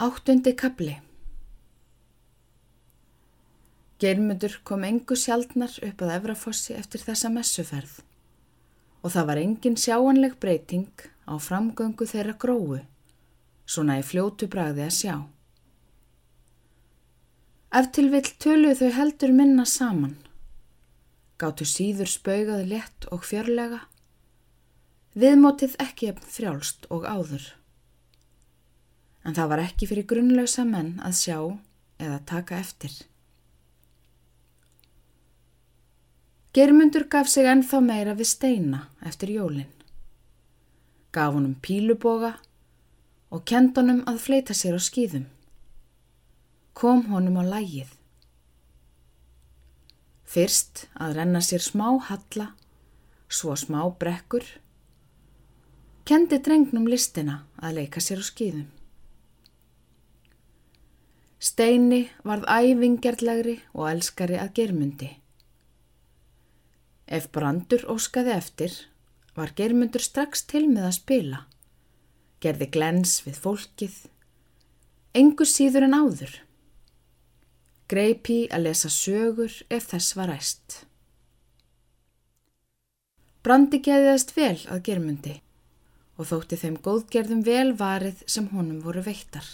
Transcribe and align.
Áttundi 0.00 0.54
kapli 0.56 0.94
Geirmundur 4.00 4.54
kom 4.64 4.86
engu 4.88 5.12
sjaldnar 5.22 5.74
upp 5.84 6.04
að 6.06 6.12
Efrafossi 6.14 6.72
eftir 6.72 7.02
þessa 7.04 7.28
messuferð. 7.34 7.98
Og 9.04 9.12
það 9.12 9.28
var 9.28 9.40
engin 9.42 9.76
sjáanleg 9.76 10.38
breyting 10.40 11.04
á 11.28 11.36
framgöngu 11.36 12.08
þeirra 12.14 12.32
gróu, 12.46 12.80
svona 13.68 13.98
í 14.00 14.06
fljótu 14.14 14.48
bragði 14.48 14.86
að 14.86 14.96
sjá. 15.02 15.14
Ef 17.76 17.92
til 17.92 18.08
vill 18.16 18.32
töluð 18.40 18.80
þau 18.80 18.90
heldur 19.02 19.36
minna 19.36 19.68
saman, 19.68 20.16
gáttu 21.36 21.68
síður 21.68 22.08
spaugaði 22.16 22.72
létt 22.72 23.12
og 23.12 23.28
fjörlega, 23.28 23.84
viðmótið 25.12 25.76
ekki 25.90 26.14
efn 26.14 26.36
frjálst 26.40 26.88
og 26.88 27.04
áður 27.04 27.52
en 29.24 29.36
það 29.36 29.50
var 29.52 29.62
ekki 29.66 29.88
fyrir 29.90 30.08
grunnlausa 30.08 30.64
menn 30.64 30.96
að 31.04 31.16
sjá 31.20 31.38
eða 32.00 32.20
taka 32.26 32.58
eftir. 32.60 32.92
Germundur 36.56 37.04
gaf 37.06 37.28
sig 37.30 37.46
ennþá 37.46 37.78
meira 37.84 38.16
við 38.18 38.26
steina 38.32 38.86
eftir 39.06 39.30
jólinn. 39.36 39.70
Gaf 41.14 41.36
honum 41.36 41.54
píluboga 41.62 42.32
og 43.30 43.44
kend 43.46 43.76
honum 43.78 44.00
að 44.10 44.18
fleita 44.24 44.56
sér 44.56 44.74
á 44.74 44.80
skýðum. 44.82 45.28
Kom 46.74 47.04
honum 47.12 47.38
á 47.38 47.44
lægið. 47.46 47.92
Fyrst 50.26 50.88
að 50.94 51.20
renna 51.20 51.42
sér 51.42 51.62
smá 51.62 51.86
halla, 52.08 52.50
svo 53.30 53.54
smá 53.58 53.82
brekkur. 54.02 54.46
Kendi 56.06 56.38
drengnum 56.42 56.90
listina 56.90 57.44
að 57.62 57.82
leika 57.82 58.02
sér 58.02 58.22
á 58.22 58.26
skýðum. 58.26 58.68
Steini 61.40 62.02
varð 62.20 62.44
æfingerðlegri 62.52 63.54
og 63.72 63.86
elskari 63.88 64.36
að 64.36 64.52
germundi. 64.58 65.08
Ef 67.08 67.30
brandur 67.32 67.86
óskaði 67.88 68.34
eftir, 68.34 68.74
var 69.32 69.54
germundur 69.56 70.04
strax 70.04 70.44
til 70.44 70.66
með 70.68 70.90
að 70.90 70.98
spila. 70.98 71.40
Gerði 72.44 72.68
glens 72.74 73.14
við 73.24 73.40
fólkið, 73.40 73.96
engur 75.16 75.48
síður 75.48 75.88
en 75.88 75.96
áður. 75.96 76.36
Greipi 77.90 78.44
að 78.52 78.68
lesa 78.68 78.92
sögur 78.92 79.56
ef 79.72 79.88
þess 79.94 80.16
var 80.20 80.30
ræst. 80.34 80.76
Brandi 83.40 83.80
geðiðast 83.80 84.36
vel 84.36 84.58
að 84.68 84.84
germundi 84.90 85.38
og 86.20 86.28
þótti 86.28 86.60
þeim 86.60 86.78
góðgerðum 86.84 87.42
vel 87.48 87.72
varið 87.80 88.20
sem 88.28 88.52
honum 88.52 88.84
voru 88.84 89.00
veittar. 89.08 89.48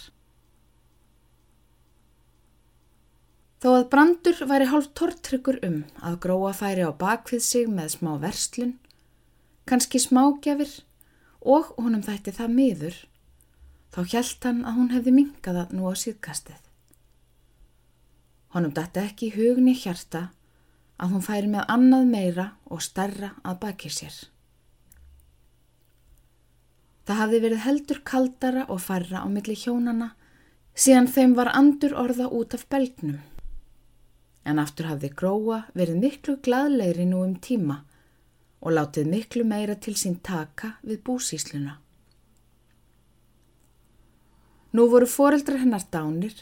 Þó 3.57 3.71
að 3.73 3.87
brandur 3.89 4.41
væri 4.45 4.67
hálf 4.69 4.91
tortryggur 4.93 5.55
um 5.65 5.77
að 6.05 6.19
gróa 6.21 6.51
færi 6.53 6.83
á 6.85 6.93
bakvið 6.93 7.41
sig 7.41 7.69
með 7.73 7.95
smá 7.95 8.11
verslun, 8.21 8.75
kannski 9.65 9.97
smágjafir 9.97 10.73
og 11.41 11.71
honum 11.79 12.03
þætti 12.05 12.35
það 12.37 12.51
miður, 12.53 12.97
þá 13.89 13.99
hjælt 14.11 14.45
hann 14.45 14.59
að 14.61 14.77
hún 14.77 14.91
hefði 14.93 15.13
mingaða 15.15 15.63
nú 15.73 15.89
á 15.89 15.93
síðkastið. 15.97 16.59
Honum 18.53 18.75
dætti 18.77 19.01
ekki 19.01 19.31
í 19.31 19.33
hugni 19.33 19.73
hjarta 19.73 20.27
að 21.01 21.15
hún 21.15 21.25
færi 21.25 21.49
með 21.49 21.65
annað 21.73 22.11
meira 22.11 22.45
og 22.69 22.83
starra 22.85 23.31
að 23.41 23.57
baki 23.63 23.89
sér. 23.93 24.19
Það 27.09 27.19
hafði 27.23 27.41
verið 27.47 27.65
heldur 27.65 28.03
kaldara 28.05 28.67
og 28.69 28.83
farra 28.85 29.23
á 29.25 29.27
milli 29.31 29.57
hjónana 29.57 30.11
síðan 30.77 31.09
þeim 31.09 31.33
var 31.39 31.49
andur 31.57 31.97
orða 31.97 32.29
út 32.29 32.53
af 32.53 32.67
belgnum 32.69 33.17
en 34.47 34.61
aftur 34.63 34.87
hafði 34.87 35.11
gróa 35.19 35.59
verið 35.75 35.99
miklu 36.03 36.37
gladlegri 36.43 37.05
nú 37.09 37.23
um 37.25 37.35
tíma 37.47 37.81
og 38.63 38.73
látið 38.73 39.09
miklu 39.11 39.43
meira 39.47 39.75
til 39.75 39.95
sín 39.99 40.17
taka 40.23 40.77
við 40.81 41.03
búsísluna. 41.09 41.77
Nú 44.73 44.87
voru 44.91 45.07
foreldrar 45.09 45.61
hennar 45.61 45.85
dánir, 45.91 46.33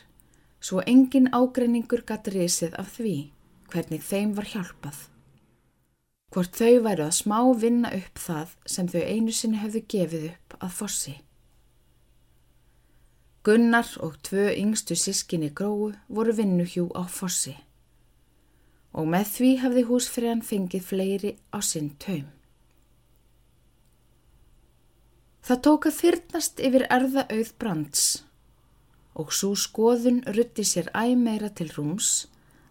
svo 0.59 0.81
engin 0.85 1.29
ágreiningur 1.33 2.05
gatt 2.07 2.29
risið 2.33 2.73
af 2.81 2.95
því 2.97 3.17
hvernig 3.71 4.01
þeim 4.05 4.33
var 4.37 4.49
hjálpað. 4.53 4.97
Hvort 6.33 6.57
þau 6.57 6.81
væru 6.87 7.05
að 7.05 7.17
smá 7.19 7.37
vinna 7.59 7.91
upp 7.95 8.19
það 8.19 8.55
sem 8.65 8.89
þau 8.91 9.03
einu 9.03 9.35
sinni 9.35 9.61
hefðu 9.61 9.83
gefið 9.93 10.25
upp 10.31 10.57
að 10.59 10.75
fossi. 10.79 11.13
Gunnar 13.45 13.91
og 14.01 14.17
tvö 14.25 14.49
yngstu 14.57 14.97
sískinni 14.97 15.51
gróu 15.53 15.93
voru 16.09 16.33
vinnuhjú 16.33 16.89
á 16.97 17.05
fossi 17.05 17.53
og 18.95 19.09
með 19.11 19.27
því 19.33 19.51
hafði 19.63 19.83
húsfriðan 19.89 20.43
fengið 20.45 20.87
fleiri 20.89 21.31
á 21.51 21.59
sinn 21.59 21.91
taum. 21.99 22.29
Það 25.45 25.61
tók 25.67 25.87
að 25.89 25.97
fyrnast 25.99 26.61
yfir 26.63 26.87
erða 26.89 27.25
auð 27.29 27.51
brands 27.61 28.05
og 29.15 29.31
svo 29.35 29.51
skoðun 29.59 30.23
rutti 30.35 30.65
sér 30.67 30.89
æmeira 30.97 31.51
til 31.53 31.69
rúms 31.75 32.25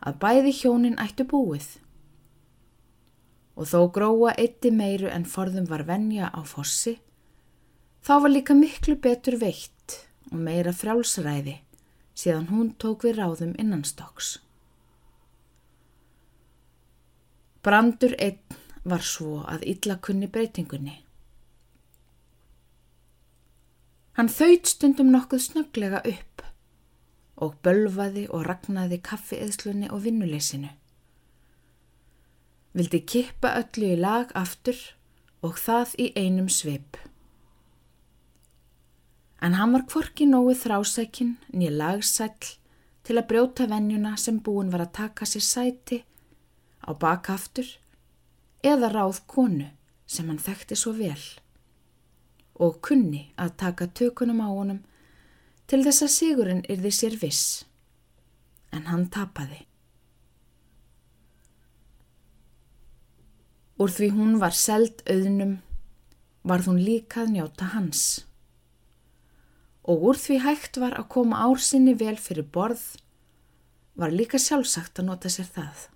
að 0.05 0.19
bæði 0.25 0.53
hjónin 0.59 0.99
ættu 1.01 1.25
búið. 1.29 1.69
Og 3.55 3.69
þó 3.71 3.81
gróa 3.95 4.35
eitti 4.41 4.73
meiru 4.75 5.09
en 5.12 5.29
forðum 5.29 5.69
var 5.71 5.87
venja 5.89 6.33
á 6.35 6.43
fossi, 6.45 6.99
þá 8.03 8.15
var 8.25 8.35
líka 8.35 8.56
miklu 8.59 8.99
betur 9.01 9.39
veitt 9.41 10.01
og 10.33 10.41
meira 10.43 10.75
frjálsræði 10.75 11.61
síðan 12.15 12.51
hún 12.51 12.75
tók 12.79 13.06
við 13.06 13.21
ráðum 13.21 13.55
innanstokks. 13.59 14.39
Brandur 17.65 18.13
einn 18.21 18.59
var 18.85 19.01
svo 19.01 19.39
að 19.49 19.65
illa 19.73 19.97
kunni 20.05 20.29
breytingunni. 20.29 20.99
Hann 24.19 24.29
þauðt 24.29 24.69
stundum 24.71 25.09
nokkuð 25.15 25.41
snöglega 25.47 26.03
upp 26.07 26.45
og 27.45 27.57
bölvaði 27.67 28.27
og 28.29 28.45
ragnaði 28.47 29.01
kaffiðslunni 29.09 29.89
og 29.91 30.05
vinnuleysinu. 30.05 30.69
Vildi 32.77 33.01
kippa 33.09 33.57
öllu 33.63 33.91
í 33.95 33.99
lag 33.99 34.31
aftur 34.39 34.79
og 35.43 35.59
það 35.59 35.97
í 36.05 36.13
einum 36.21 36.53
sveip. 36.53 37.01
En 39.41 39.57
hann 39.57 39.73
var 39.75 39.89
kvorki 39.89 40.29
nógu 40.29 40.55
þrásækin 40.61 41.37
nýja 41.53 41.75
lagsæll 41.81 42.55
til 43.05 43.19
að 43.19 43.29
brjóta 43.33 43.67
vennjuna 43.73 44.19
sem 44.21 44.39
búin 44.45 44.73
var 44.73 44.85
að 44.85 44.99
taka 45.01 45.29
sér 45.29 45.45
sæti 45.49 46.05
á 46.84 46.93
bakaftur 46.93 47.69
eða 48.65 48.93
ráð 48.93 49.25
konu 49.27 49.71
sem 50.06 50.28
hann 50.28 50.41
þekkti 50.41 50.77
svo 50.78 50.93
vel 50.97 51.21
og 52.55 52.81
kunni 52.87 53.28
að 53.41 53.56
taka 53.61 53.89
tökunum 54.00 54.43
á 54.45 54.49
honum 54.49 54.81
til 55.67 55.83
þess 55.87 56.06
að 56.06 56.15
sigurinn 56.15 56.67
yrði 56.71 56.93
sér 56.94 57.17
viss 57.21 57.65
en 58.75 58.89
hann 58.91 59.06
tapaði. 59.11 59.65
Úr 63.81 63.91
því 63.91 64.11
hún 64.15 64.37
var 64.43 64.55
seld 64.55 65.03
auðnum 65.11 65.56
varð 66.47 66.71
hún 66.71 66.83
líkað 66.84 67.33
njóta 67.34 67.73
hans 67.75 68.25
og 69.84 70.05
úr 70.11 70.21
því 70.21 70.39
hægt 70.44 70.78
var 70.81 70.94
að 70.99 71.11
koma 71.17 71.43
ársinni 71.49 71.97
vel 71.99 72.17
fyrir 72.21 72.47
borð 72.55 72.84
var 74.00 74.15
líka 74.15 74.41
sjálfsagt 74.41 74.99
að 75.00 75.11
nota 75.11 75.31
sér 75.31 75.50
það. 75.55 75.89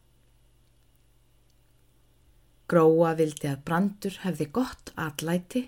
Gróa 2.69 3.15
vildi 3.17 3.49
að 3.49 3.63
brandur 3.65 4.17
hefði 4.27 4.47
gott 4.53 4.91
atlæti, 5.01 5.63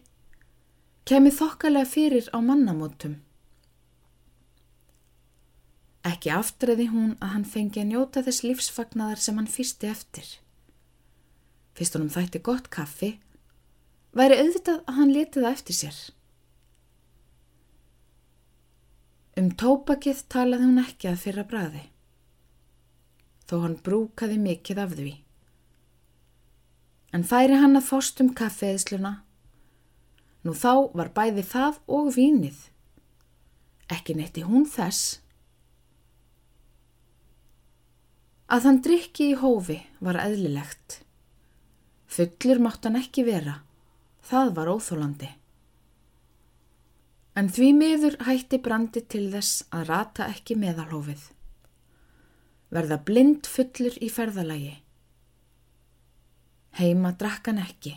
kemið 1.08 1.38
þokkalega 1.38 1.88
fyrir 1.88 2.26
á 2.28 2.38
mannamótum. 2.44 3.14
Ekki 6.10 6.32
aftræði 6.34 6.90
hún 6.92 7.14
að 7.24 7.32
hann 7.34 7.46
fengi 7.48 7.80
að 7.80 7.88
njóta 7.94 8.22
þess 8.26 8.44
lífsfagnar 8.44 9.20
sem 9.20 9.40
hann 9.40 9.48
fyrsti 9.48 9.88
eftir. 9.88 10.28
Fyrst 11.76 11.96
honum 11.96 12.12
þætti 12.12 12.42
gott 12.44 12.68
kaffi, 12.68 13.14
væri 14.12 14.36
auðvitað 14.42 14.84
að 14.84 15.00
hann 15.00 15.14
leti 15.16 15.40
það 15.40 15.56
eftir 15.56 15.78
sér. 15.80 16.02
Um 19.40 19.50
tópakið 19.56 20.22
talaði 20.28 20.68
hún 20.68 20.84
ekki 20.84 21.08
að 21.08 21.20
fyrra 21.24 21.48
bræði, 21.48 21.86
þó 23.48 23.58
hann 23.64 23.80
brúkaði 23.80 24.40
mikið 24.44 24.84
af 24.84 24.96
því 25.00 25.18
en 27.14 27.24
færi 27.26 27.58
hann 27.58 27.78
að 27.78 27.88
fóst 27.90 28.20
um 28.22 28.30
kaffeðsluna. 28.36 29.20
Nú 30.46 30.54
þá 30.56 30.92
var 30.96 31.10
bæði 31.16 31.44
það 31.44 31.80
og 31.90 32.12
vínið. 32.16 32.60
Ekki 33.90 34.16
netti 34.16 34.44
hún 34.46 34.64
þess. 34.70 35.18
Að 38.50 38.66
hann 38.66 38.80
drikki 38.82 39.32
í 39.32 39.38
hófi 39.38 39.78
var 40.02 40.18
eðlilegt. 40.22 41.00
Fullur 42.10 42.62
mátt 42.62 42.86
hann 42.86 42.98
ekki 42.98 43.26
vera. 43.26 43.60
Það 44.26 44.54
var 44.56 44.70
óþólandi. 44.72 45.28
En 47.38 47.46
því 47.50 47.68
miður 47.76 48.16
hætti 48.26 48.58
brandi 48.62 49.04
til 49.06 49.28
þess 49.32 49.62
að 49.70 49.86
rata 49.92 50.26
ekki 50.32 50.56
meðalhófið. 50.58 51.22
Verða 52.74 52.98
blind 53.06 53.46
fullur 53.50 53.96
í 54.02 54.10
ferðalagi. 54.10 54.74
Heima 56.78 57.12
drakk 57.18 57.50
hann 57.50 57.62
ekki 57.62 57.96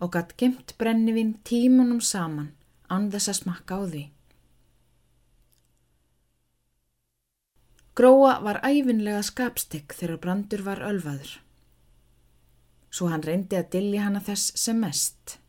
og 0.00 0.14
gatt 0.14 0.32
gemt 0.40 0.72
brennivinn 0.80 1.34
tímunum 1.44 2.00
saman 2.00 2.54
án 2.88 3.10
þess 3.12 3.32
að 3.32 3.38
smakka 3.42 3.76
á 3.76 3.82
því. 3.92 4.04
Gróa 8.00 8.38
var 8.40 8.62
æfinlega 8.64 9.20
skapstegg 9.26 9.92
þegar 9.92 10.22
brandur 10.24 10.64
var 10.64 10.80
ölvaður. 10.86 11.36
Svo 12.90 13.10
hann 13.12 13.26
reyndi 13.26 13.58
að 13.58 13.70
dilja 13.76 14.08
hana 14.08 14.24
þess 14.24 14.56
sem 14.56 14.80
mest 14.80 15.40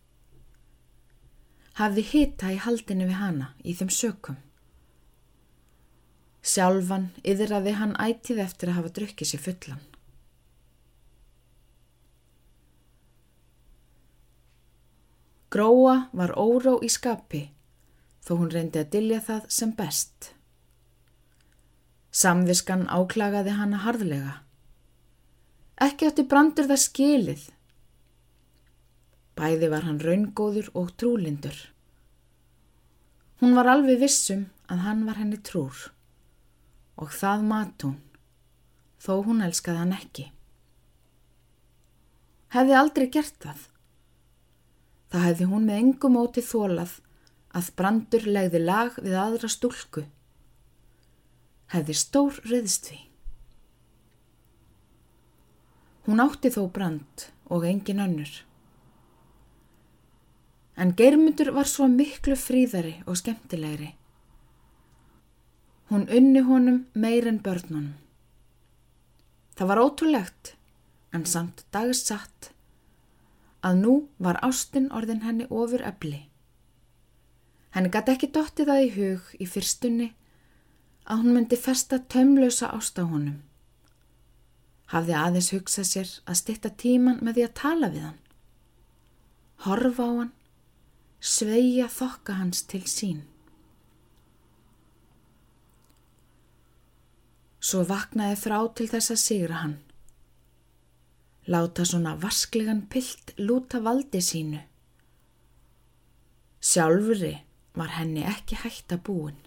hafði 1.79 2.03
hita 2.11 2.51
í 2.53 2.57
haldinu 2.61 3.07
við 3.09 3.19
hana 3.19 3.51
í 3.63 3.75
þeim 3.77 3.91
sökum. 3.95 4.37
Sjálfan 6.41 7.11
yðraði 7.23 7.75
hann 7.77 7.95
ætið 8.01 8.41
eftir 8.45 8.71
að 8.71 8.79
hafa 8.79 8.93
drukkið 8.97 9.31
sér 9.31 9.43
fullan. 9.45 9.81
Gróa 15.51 15.95
var 16.15 16.35
óró 16.39 16.77
í 16.83 16.89
skapi 16.89 17.45
þó 18.23 18.35
hún 18.39 18.51
reyndi 18.53 18.79
að 18.79 18.91
dilja 18.95 19.21
það 19.25 19.47
sem 19.51 19.71
best. 19.75 20.33
Samviskan 22.11 22.85
áklagaði 22.91 23.55
hana 23.57 23.81
harðlega. 23.85 24.35
Ekki 25.81 26.07
átti 26.07 26.27
brandur 26.29 26.69
það 26.69 26.85
skilið 26.85 27.49
Bæði 29.41 29.71
var 29.71 29.87
hann 29.87 30.01
raungóður 30.03 30.67
og 30.77 30.91
trúlindur. 30.99 31.55
Hún 33.41 33.55
var 33.57 33.69
alveg 33.71 34.01
vissum 34.03 34.43
að 34.69 34.83
hann 34.85 35.05
var 35.07 35.17
henni 35.17 35.39
trúr 35.41 35.87
og 37.01 37.09
það 37.15 37.45
mat 37.49 37.85
hún, 37.87 37.95
þó 39.01 39.23
hún 39.25 39.41
elskaði 39.41 39.81
hann 39.81 39.95
ekki. 39.95 40.27
Hefði 42.53 42.77
aldrei 42.77 43.07
gert 43.15 43.39
það. 43.41 43.63
Það 45.11 45.25
hefði 45.27 45.47
hún 45.51 45.65
með 45.67 45.79
engum 45.83 46.19
óti 46.21 46.43
þólað 46.45 46.97
að 47.51 47.71
brandur 47.79 48.27
legði 48.27 48.61
lag 48.63 48.99
við 49.03 49.15
aðra 49.19 49.49
stúlku. 49.51 50.05
Hefði 51.71 51.95
stór 51.99 52.37
reyðst 52.47 52.91
við. 52.91 53.01
Hún 56.07 56.23
átti 56.23 56.49
þó 56.51 56.63
brand 56.73 57.27
og 57.51 57.67
engin 57.67 58.01
önnur. 58.01 58.31
En 60.79 60.95
Geirmundur 60.97 61.51
var 61.53 61.67
svo 61.69 61.85
miklu 61.91 62.37
fríðari 62.39 62.95
og 63.05 63.19
skemmtilegri. 63.19 63.91
Hún 65.91 66.07
unni 66.07 66.41
honum 66.47 66.85
meir 66.95 67.27
en 67.27 67.41
börnunum. 67.43 67.91
Það 69.59 69.69
var 69.69 69.81
ótrúlegt, 69.83 70.53
en 71.11 71.27
samt 71.27 71.65
dagsatt, 71.75 72.53
að 73.65 73.77
nú 73.83 73.93
var 74.17 74.39
ástinn 74.45 74.89
orðin 74.91 75.23
henni 75.25 75.47
ofur 75.49 75.83
öfli. 75.85 76.25
Henni 77.75 77.91
gæti 77.93 78.15
ekki 78.15 78.31
dotti 78.35 78.65
það 78.67 78.83
í 78.87 78.89
hug 78.97 79.29
í 79.39 79.47
fyrstunni 79.47 80.09
að 81.05 81.23
hún 81.23 81.37
myndi 81.37 81.59
festa 81.59 82.01
tömlausa 82.13 82.71
ást 82.75 82.99
á 82.99 83.05
honum. 83.05 83.39
Hafði 84.91 85.15
aðeins 85.15 85.51
hugsað 85.55 85.87
sér 85.87 86.13
að 86.25 86.39
stitta 86.41 86.73
tíman 86.83 87.21
með 87.23 87.37
því 87.37 87.47
að 87.47 87.57
tala 87.61 87.89
við 87.93 88.05
hann. 88.09 88.21
Horfa 89.65 90.07
á 90.09 90.11
hann 90.19 90.33
sveia 91.21 91.85
þokka 91.85 92.39
hans 92.39 92.63
til 92.65 92.81
sín. 92.89 93.21
Svo 97.61 97.83
vaknaði 97.85 98.39
þrá 98.41 98.57
til 98.73 98.87
þess 98.89 99.13
að 99.13 99.21
sigra 99.21 99.61
hann. 99.61 99.77
Láta 101.51 101.85
svona 101.85 102.15
vasklegan 102.21 102.85
pilt 102.91 103.33
lúta 103.37 103.81
valdi 103.83 104.21
sínu. 104.23 104.61
Sjálfuri 106.61 107.33
var 107.75 107.95
henni 107.97 108.23
ekki 108.27 108.59
hægt 108.63 108.93
að 108.95 109.03
búin. 109.09 109.37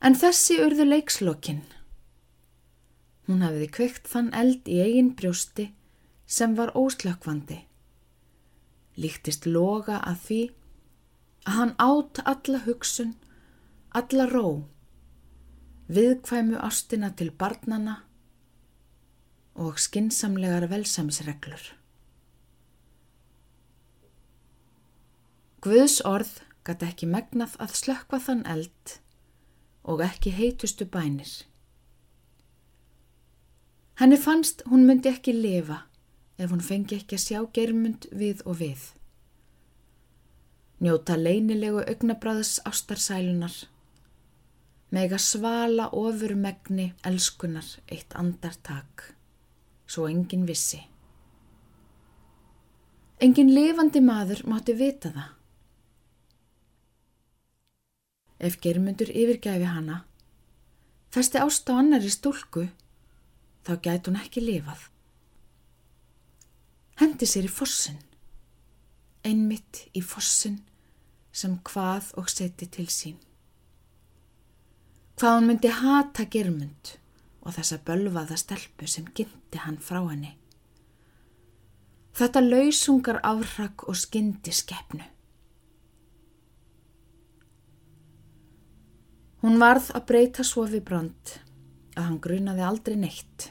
En 0.00 0.14
þessi 0.14 0.60
urðu 0.62 0.86
leikslokkin. 0.86 1.62
Hún 3.26 3.42
hafiði 3.42 3.70
kveikt 3.78 4.10
þann 4.12 4.34
eld 4.42 4.68
í 4.70 4.78
eigin 4.84 5.14
brjósti 5.18 5.72
sem 6.26 6.54
var 6.58 6.76
óslökkvandi 6.78 7.64
líktist 9.00 9.46
loga 9.46 10.00
að 10.08 10.20
því 10.26 10.40
að 11.46 11.56
hann 11.58 11.74
átt 11.82 12.20
alla 12.32 12.62
hugsun, 12.64 13.12
alla 13.98 14.26
ró, 14.30 14.46
viðkvæmu 15.88 16.58
ástina 16.58 17.12
til 17.16 17.30
barnana 17.30 18.00
og 19.54 19.78
skinsamlegar 19.80 20.66
velsamisreglur. 20.70 21.62
Guðs 25.64 26.00
orð 26.04 26.32
gæti 26.66 26.86
ekki 26.90 27.06
megnað 27.10 27.54
að 27.62 27.76
slökka 27.80 28.18
þann 28.22 28.44
eld 28.50 28.96
og 29.86 30.02
ekki 30.04 30.34
heitustu 30.34 30.86
bænir. 30.86 31.30
Henni 33.96 34.18
fannst 34.20 34.62
hún 34.68 34.84
myndi 34.86 35.08
ekki 35.08 35.32
lifa 35.32 35.84
ef 36.36 36.50
hún 36.52 36.60
fengi 36.60 36.98
ekki 36.98 37.16
að 37.16 37.24
sjá 37.24 37.38
germund 37.56 38.08
við 38.12 38.42
og 38.44 38.58
við. 38.60 38.82
Njóta 40.84 41.16
leinilegu 41.16 41.80
augnabræðs 41.80 42.58
ástarsælunar, 42.68 43.54
mega 44.94 45.18
svala 45.18 45.88
ofur 45.92 46.34
megni 46.38 46.92
elskunar 47.04 47.66
eitt 47.90 48.14
andartak, 48.14 49.14
svo 49.86 50.06
engin 50.08 50.46
vissi. 50.46 50.80
Engin 53.20 53.54
lifandi 53.54 54.02
maður 54.04 54.44
mátti 54.50 54.76
vita 54.76 55.12
það. 55.14 55.30
Ef 58.46 58.58
germundur 58.60 59.08
yfirgæfi 59.08 59.70
hana, 59.70 60.02
festi 61.10 61.40
ást 61.40 61.70
á 61.72 61.80
annari 61.80 62.12
stúlku, 62.12 62.66
þá 63.64 63.72
gæti 63.80 64.10
hún 64.10 64.20
ekki 64.20 64.44
lifað 64.44 64.90
hendi 67.00 67.28
sér 67.28 67.44
í 67.44 67.52
fossin, 67.52 67.98
einmitt 69.26 69.82
í 69.96 70.00
fossin 70.00 70.62
sem 71.36 71.58
hvað 71.68 72.12
og 72.20 72.30
seti 72.32 72.68
til 72.72 72.88
sín. 72.92 73.18
Hvað 75.16 75.34
hún 75.38 75.48
myndi 75.50 75.72
hata 75.72 76.26
germund 76.28 76.92
og 77.40 77.56
þessa 77.56 77.78
bölvaða 77.86 78.36
stelpu 78.36 78.88
sem 78.90 79.06
gynnti 79.16 79.62
hann 79.62 79.78
frá 79.80 80.02
henni. 80.04 80.34
Þetta 82.16 82.42
lausungar 82.44 83.20
áhrak 83.24 83.86
og 83.88 83.96
skyndi 83.96 84.52
skeppnu. 84.52 85.04
Hún 89.44 89.60
varð 89.60 89.92
að 89.96 90.08
breyta 90.08 90.44
svo 90.44 90.64
við 90.68 90.84
brand 90.88 91.36
að 91.96 92.08
hann 92.08 92.22
grunaði 92.24 92.64
aldrei 92.66 92.96
neitt 93.00 93.50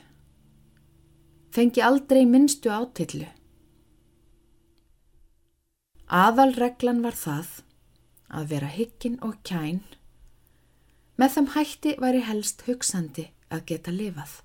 fengi 1.55 1.79
aldrei 1.87 2.25
minnstu 2.27 2.71
átillu. 2.73 3.27
Aðalreglan 6.11 6.99
var 7.05 7.15
það 7.15 7.51
að 8.35 8.49
vera 8.49 8.71
hyggin 8.73 9.15
og 9.23 9.37
kæn, 9.47 9.79
með 11.21 11.35
þeim 11.35 11.47
hætti 11.55 11.93
væri 12.01 12.23
helst 12.27 12.65
hugsandi 12.67 13.29
að 13.53 13.65
geta 13.71 13.93
lifað. 13.93 14.41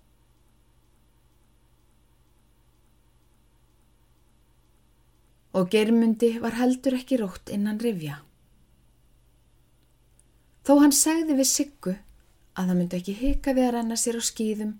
Og 5.58 5.66
germundi 5.70 6.36
var 6.42 6.54
heldur 6.54 6.94
ekki 7.00 7.18
rótt 7.18 7.50
innan 7.50 7.80
rifja. 7.82 8.20
Þó 10.62 10.76
hann 10.84 10.94
segði 10.94 11.34
við 11.40 11.48
Siggu 11.50 11.96
að 12.54 12.70
það 12.70 12.76
myndi 12.78 12.98
ekki 13.00 13.16
hika 13.18 13.54
við 13.56 13.66
að 13.66 13.74
renna 13.78 13.98
sér 13.98 14.20
á 14.20 14.22
skýðum 14.22 14.76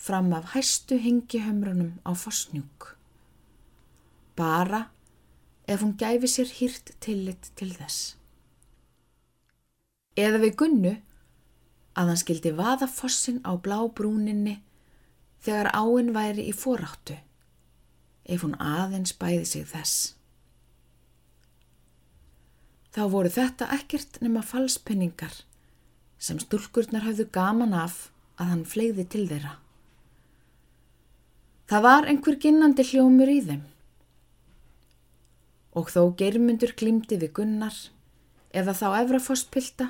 fram 0.00 0.32
af 0.36 0.54
hæstu 0.54 0.96
hengihömrunum 1.02 1.98
á 2.08 2.16
fosnjúk. 2.16 2.94
Bara 4.36 4.86
ef 5.68 5.82
hún 5.84 5.96
gæfi 6.00 6.30
sér 6.30 6.50
hýrt 6.58 6.94
tillit 7.04 7.50
til 7.58 7.70
þess. 7.76 8.16
Eða 10.16 10.40
við 10.44 10.56
gunnu 10.60 10.94
að 11.94 12.10
hann 12.10 12.20
skildi 12.20 12.52
vaða 12.58 12.88
fossin 12.90 13.40
á 13.46 13.54
blá 13.54 13.78
brúninni 13.86 14.58
þegar 15.44 15.70
áinn 15.76 16.12
væri 16.14 16.48
í 16.50 16.54
foráttu, 16.56 17.16
ef 18.24 18.44
hún 18.44 18.56
aðeins 18.58 19.14
bæði 19.18 19.44
sig 19.48 19.66
þess. 19.70 20.14
Þá 22.94 23.02
voru 23.10 23.30
þetta 23.34 23.68
ekkert 23.74 24.20
nema 24.22 24.42
falspenningar 24.46 25.42
sem 26.22 26.38
stúlkurnar 26.40 27.04
hafðu 27.04 27.26
gaman 27.34 27.74
af 27.76 28.08
að 28.38 28.50
hann 28.52 28.64
fleiði 28.68 29.04
til 29.10 29.26
þeirra. 29.30 29.56
Það 31.70 31.84
var 31.86 32.06
einhver 32.08 32.36
ginnandi 32.40 32.84
hljómur 32.86 33.30
í 33.32 33.40
þeim. 33.44 33.64
Og 35.74 35.90
þó 35.90 36.14
geirmundur 36.20 36.74
glýmdi 36.78 37.18
við 37.18 37.32
gunnar 37.40 37.76
eða 38.54 38.76
þá 38.78 38.86
efrafosspilta, 39.00 39.88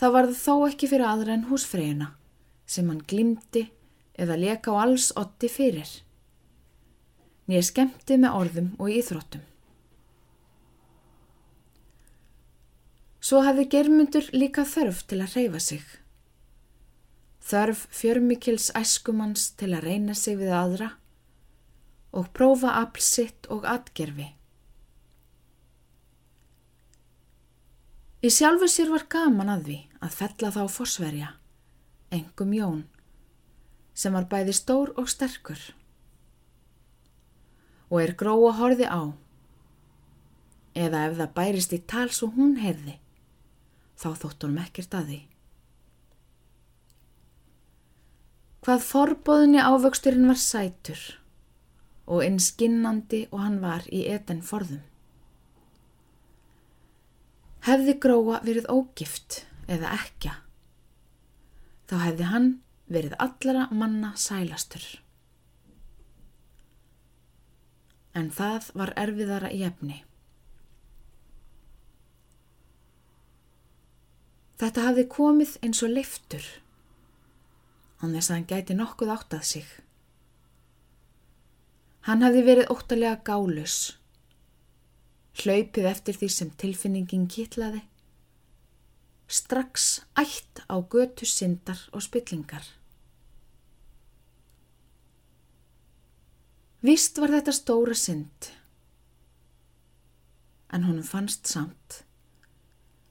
það 0.00 0.34
þó 0.38 0.54
ekki 0.68 0.90
fyrir 0.90 1.06
aðra 1.08 1.36
en 1.36 1.48
húsfreyjuna 1.50 2.12
sem 2.66 2.88
hann 2.88 3.02
glýmdi 3.08 3.68
eða 4.18 4.38
leka 4.40 4.72
á 4.72 4.82
alls 4.86 5.10
otti 5.20 5.50
fyrir. 5.50 5.88
Nýja 7.48 7.66
skemmti 7.68 8.16
með 8.20 8.38
orðum 8.38 8.70
og 8.80 8.92
íþróttum. 8.94 9.42
Svo 13.24 13.40
hafði 13.44 13.66
germundur 13.72 14.26
líka 14.36 14.66
þörf 14.68 15.04
til 15.08 15.20
að 15.24 15.36
reyfa 15.38 15.60
sig. 15.60 15.84
Þörf 17.44 17.86
fjörmikils 17.92 18.70
æskumans 18.76 19.50
til 19.60 19.72
að 19.76 19.86
reyna 19.88 20.16
sig 20.16 20.38
við 20.40 20.52
aðra 20.56 20.90
og 22.14 22.30
prófa 22.36 22.76
aflsitt 22.80 23.48
og 23.52 23.64
atgerfi. 23.68 24.30
Í 28.24 28.30
sjálfu 28.32 28.64
sér 28.72 28.88
var 28.88 29.02
gaman 29.12 29.50
að 29.52 29.66
því 29.66 29.74
að 30.06 30.14
fella 30.16 30.50
þá 30.54 30.60
fósverja, 30.72 31.26
engum 32.16 32.54
jón, 32.56 32.78
sem 33.92 34.14
var 34.16 34.24
bæði 34.30 34.54
stór 34.56 34.94
og 34.96 35.10
sterkur. 35.12 35.60
Og 37.92 38.00
er 38.00 38.14
gróa 38.16 38.54
horði 38.56 38.88
á, 38.88 39.12
eða 40.72 41.02
ef 41.10 41.18
það 41.18 41.34
bærist 41.36 41.76
í 41.76 41.80
tal 41.84 42.06
svo 42.16 42.30
hún 42.32 42.56
heyrði, 42.62 42.96
þá 44.00 44.08
þótt 44.22 44.48
hún 44.48 44.56
mekkert 44.56 44.96
að 44.96 45.12
því. 45.12 45.20
Hvað 48.64 48.88
forbóðinni 48.88 49.60
ávöxturinn 49.60 50.32
var 50.32 50.40
sætur 50.40 51.04
og 52.08 52.24
einn 52.24 52.40
skinnandi 52.40 53.26
og 53.28 53.44
hann 53.44 53.60
var 53.60 53.84
í 53.92 54.06
eten 54.08 54.40
forðum. 54.40 54.80
Hefði 57.64 57.94
gróa 57.96 58.42
verið 58.44 58.66
ógift 58.68 59.38
eða 59.72 59.94
ekja, 59.96 60.34
þá 61.88 61.94
hefði 62.02 62.26
hann 62.28 62.48
verið 62.92 63.14
allara 63.24 63.68
manna 63.72 64.10
sælastur. 64.20 64.84
En 68.14 68.28
það 68.30 68.68
var 68.76 68.92
erfiðara 69.00 69.48
í 69.50 69.62
efni. 69.64 70.02
Þetta 74.60 74.84
hafði 74.84 75.06
komið 75.16 75.56
eins 75.66 75.80
og 75.82 75.96
leiftur, 75.96 76.44
án 78.04 78.12
þess 78.12 78.28
að 78.28 78.36
hann 78.36 78.48
gæti 78.52 78.76
nokkuð 78.76 79.16
átt 79.16 79.34
að 79.40 79.48
sig. 79.54 79.72
Hann 82.04 82.22
hafði 82.22 82.44
verið 82.46 82.70
óttalega 82.76 83.16
gálus, 83.24 83.94
hlaupið 85.42 85.88
eftir 85.90 86.18
því 86.20 86.28
sem 86.30 86.52
tilfinningin 86.60 87.26
kitlaði, 87.30 87.82
strax 89.26 90.04
ætt 90.20 90.62
á 90.70 90.76
götu 90.78 91.26
syndar 91.26 91.80
og 91.92 92.04
spillingar. 92.04 92.66
Vist 96.84 97.16
var 97.18 97.32
þetta 97.32 97.54
stóra 97.56 97.96
synd, 97.96 98.50
en 100.68 100.84
honum 100.84 101.06
fannst 101.06 101.48
samt 101.48 102.02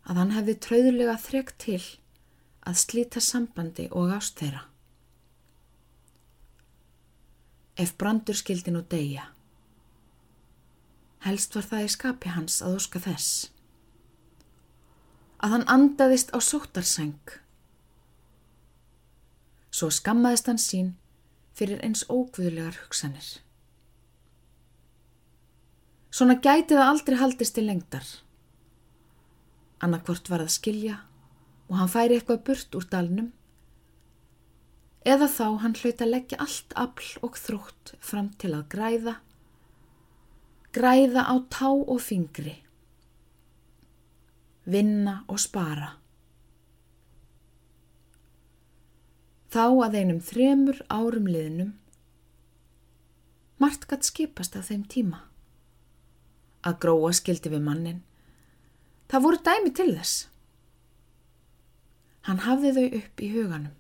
að 0.04 0.20
hann 0.20 0.34
hefði 0.36 0.56
tröðulega 0.62 1.16
þrekt 1.24 1.58
til 1.64 1.82
að 2.68 2.80
slíta 2.80 3.24
sambandi 3.24 3.88
og 3.92 4.12
ást 4.14 4.38
þeirra. 4.40 4.68
Ef 7.80 7.96
brandur 7.98 8.38
skildi 8.38 8.72
nú 8.76 8.84
deyja, 8.86 9.26
helst 11.24 11.56
var 11.56 11.68
það 11.70 11.86
í 11.86 11.92
skapi 11.94 12.34
hans 12.36 12.60
að 12.64 12.78
óska 12.80 13.02
þess, 13.04 13.30
að 15.44 15.56
hann 15.56 15.66
andaðist 15.72 16.34
á 16.36 16.40
sótarsæng. 16.44 17.38
Svo 19.74 19.90
skammaðist 19.92 20.50
hann 20.52 20.62
sín 20.62 20.92
fyrir 21.58 21.82
eins 21.86 22.04
ógvöðlegar 22.12 22.78
hugsanir. 22.84 23.30
Svona 26.14 26.38
gæti 26.38 26.78
það 26.78 26.90
aldrei 26.92 27.18
haldist 27.18 27.56
til 27.58 27.66
lengdar. 27.66 28.06
Annarkvort 29.82 30.30
var 30.30 30.44
að 30.46 30.54
skilja 30.54 31.00
og 31.72 31.80
hann 31.80 31.90
færi 31.90 32.20
eitthvað 32.20 32.44
burt 32.48 32.78
úr 32.78 32.86
dalnum 32.92 33.32
eða 35.04 35.28
þá 35.28 35.46
hann 35.64 35.76
hlaut 35.76 36.02
að 36.04 36.12
leggja 36.14 36.40
allt 36.44 36.76
afl 36.80 37.08
og 37.28 37.38
þrótt 37.40 37.94
fram 38.00 38.30
til 38.40 38.54
að 38.56 38.68
græða, 38.72 39.16
græða 40.74 41.22
á 41.30 41.36
tá 41.54 41.70
og 41.70 42.00
fingri, 42.02 42.56
vinna 44.66 45.20
og 45.30 45.38
spara. 45.40 45.92
Þá 49.54 49.66
að 49.86 49.98
einum 50.00 50.22
þremur 50.26 50.80
árum 50.90 51.28
liðnum, 51.30 51.76
margt 53.62 53.86
gatt 53.92 54.08
skipast 54.08 54.58
af 54.58 54.72
þeim 54.72 54.88
tíma. 54.90 55.20
Að 56.66 56.80
gróa 56.82 57.12
skildi 57.14 57.52
við 57.54 57.62
mannin, 57.62 58.00
það 59.12 59.26
voru 59.28 59.42
dæmi 59.46 59.74
til 59.78 59.92
þess. 59.94 60.16
Hann 62.26 62.42
hafði 62.48 62.72
þau 62.74 62.88
upp 62.98 63.22
í 63.22 63.30
huganum. 63.36 63.78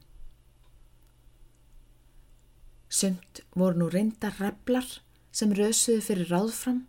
Sumt 2.93 3.41
voru 3.57 3.81
nú 3.81 3.89
reyndar 3.89 4.35
replar 4.37 4.85
sem 5.33 5.53
rösuðu 5.57 6.03
fyrir 6.05 6.29
ráðfram, 6.29 6.83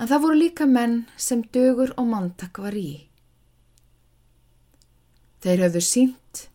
en 0.00 0.08
það 0.08 0.22
voru 0.24 0.38
líka 0.38 0.66
menn 0.66 1.02
sem 1.20 1.42
dögur 1.54 1.92
og 2.00 2.08
manntak 2.08 2.58
var 2.62 2.76
í. 2.76 3.08
Þeir 5.42 5.66
höfðu 5.66 5.82
sínt 5.84 6.46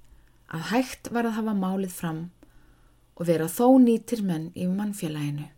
að 0.48 0.72
hægt 0.72 1.12
var 1.14 1.28
að 1.28 1.38
hafa 1.38 1.54
málið 1.54 1.94
fram 1.94 2.24
og 3.18 3.28
vera 3.30 3.50
þó 3.52 3.78
nýtir 3.84 4.24
menn 4.26 4.50
í 4.56 4.68
mannfélaginu. 4.72 5.50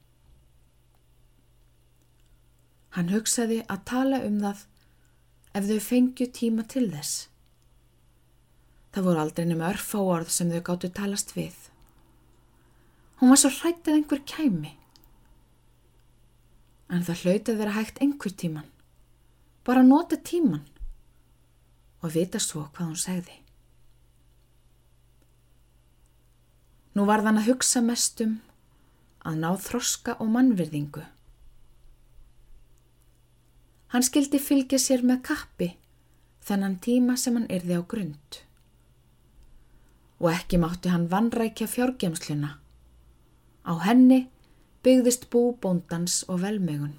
Hann 2.97 3.11
hugsaði 3.13 3.61
að 3.69 3.83
tala 3.85 4.21
um 4.25 4.39
það 4.41 4.63
ef 5.59 5.67
þau 5.69 5.81
fengju 5.87 6.29
tíma 6.33 6.65
til 6.69 6.87
þess. 6.93 7.27
Það 8.89 9.05
voru 9.05 9.21
aldrei 9.23 9.45
nema 9.45 9.69
örfá 9.69 9.99
orð 10.01 10.31
sem 10.33 10.49
þau 10.49 10.63
gáttu 10.71 10.89
talast 10.89 11.35
við. 11.37 11.53
Hún 13.19 13.33
var 13.33 13.39
svo 13.41 13.51
hrætt 13.51 13.87
að 13.87 13.99
einhver 13.99 14.21
kæmi. 14.23 14.73
En 16.89 17.03
það 17.05 17.23
hlautið 17.23 17.59
vera 17.59 17.75
hægt 17.75 17.99
einhver 18.01 18.31
tíman. 18.31 18.69
Bara 19.67 19.83
nota 19.83 20.15
tíman 20.15 20.63
og 21.99 22.13
vita 22.15 22.39
svo 22.39 22.63
hvað 22.71 22.93
hún 22.93 22.99
segði. 22.99 23.35
Nú 26.95 27.05
var 27.07 27.21
þann 27.25 27.41
að 27.41 27.51
hugsa 27.51 27.83
mest 27.83 28.23
um 28.23 28.39
að 29.27 29.41
ná 29.43 29.49
þroska 29.67 30.15
og 30.23 30.31
mannverðingu. 30.33 31.03
Hann 33.93 34.05
skildi 34.05 34.39
fylgja 34.39 34.79
sér 34.79 35.03
með 35.03 35.21
kappi 35.27 35.69
þennan 36.47 36.79
tíma 36.81 37.17
sem 37.19 37.35
hann 37.37 37.49
yrði 37.51 37.77
á 37.77 37.83
grund. 37.83 38.39
Og 40.19 40.31
ekki 40.31 40.59
mátti 40.61 40.91
hann 40.93 41.07
vannrækja 41.11 41.67
fjárgemsluna. 41.69 42.55
Á 43.69 43.73
henni 43.85 44.23
byggðist 44.83 45.27
bú 45.29 45.51
bóndans 45.61 46.23
og 46.27 46.41
velmegun. 46.41 46.95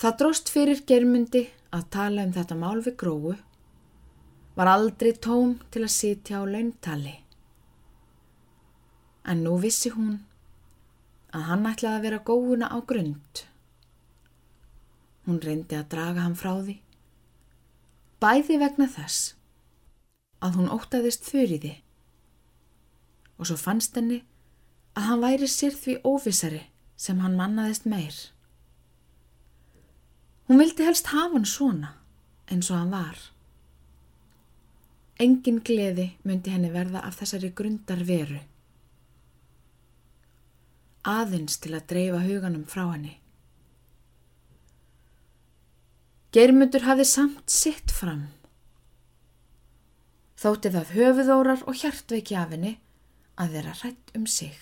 Það 0.00 0.16
dróst 0.20 0.48
fyrir 0.52 0.82
germundi 0.88 1.46
að 1.76 1.88
tala 1.96 2.24
um 2.26 2.32
þetta 2.36 2.56
mál 2.56 2.80
við 2.84 2.96
gróu 3.00 3.34
var 4.56 4.68
aldrei 4.68 5.12
tóm 5.12 5.58
til 5.72 5.84
að 5.84 5.94
sitja 5.96 6.40
á 6.40 6.44
launtali. 6.44 7.16
En 9.24 9.44
nú 9.44 9.58
vissi 9.60 9.92
hún 9.92 10.18
að 11.36 11.46
hann 11.50 11.68
ætlaði 11.70 11.96
að 11.96 12.06
vera 12.08 12.22
góðuna 12.30 12.70
á 12.72 12.78
grund. 12.80 13.44
Hún 15.28 15.40
reyndi 15.44 15.76
að 15.78 15.90
draga 15.92 16.24
hann 16.24 16.36
frá 16.36 16.56
því, 16.64 16.80
bæði 18.24 18.56
vegna 18.64 18.88
þess 18.90 19.34
að 20.40 20.56
hún 20.58 20.72
ótaðist 20.72 21.28
því 21.28 21.44
og 23.40 23.48
svo 23.48 23.56
fannst 23.56 23.96
henni 23.96 24.20
að 24.98 25.06
hann 25.08 25.24
væri 25.24 25.48
sér 25.48 25.74
því 25.76 25.96
óvissari 26.04 26.62
sem 27.00 27.20
hann 27.24 27.38
mannaðist 27.38 27.86
meir. 27.88 28.16
Hún 30.46 30.60
vildi 30.60 30.84
helst 30.84 31.08
hafa 31.14 31.38
hann 31.38 31.48
svona 31.48 31.94
eins 32.50 32.68
og 32.70 32.80
hann 32.80 32.92
var. 32.92 33.18
Engin 35.20 35.60
gleði 35.64 36.10
myndi 36.24 36.52
henni 36.52 36.72
verða 36.74 37.04
af 37.06 37.20
þessari 37.20 37.52
grundar 37.56 38.02
veru. 38.08 38.40
Aðins 41.08 41.56
til 41.62 41.72
að 41.76 41.86
dreifa 41.92 42.20
huganum 42.26 42.66
frá 42.68 42.84
henni. 42.90 43.14
Geirmundur 46.34 46.84
hafði 46.86 47.06
samt 47.08 47.50
sitt 47.50 47.90
fram. 47.90 48.28
Þótti 50.40 50.70
það 50.76 50.92
höfuðórar 50.96 51.64
og 51.68 51.80
hjartveiki 51.80 52.36
af 52.38 52.52
henni 52.54 52.76
að 53.40 53.56
vera 53.56 53.72
hrætt 53.80 54.12
um 54.16 54.26
sig. 54.28 54.56